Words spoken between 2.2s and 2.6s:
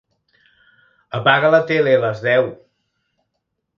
deu.